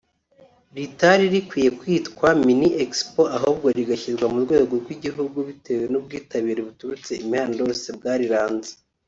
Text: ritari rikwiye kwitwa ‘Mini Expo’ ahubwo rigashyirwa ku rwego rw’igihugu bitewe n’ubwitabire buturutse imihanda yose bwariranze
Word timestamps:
ritari 0.75 1.25
rikwiye 1.33 1.69
kwitwa 1.79 2.27
‘Mini 2.45 2.69
Expo’ 2.83 3.21
ahubwo 3.37 3.65
rigashyirwa 3.77 4.25
ku 4.33 4.37
rwego 4.45 4.73
rw’igihugu 4.83 5.37
bitewe 5.47 5.83
n’ubwitabire 5.91 6.61
buturutse 6.67 7.11
imihanda 7.23 7.55
yose 7.63 7.87
bwariranze 7.97 8.71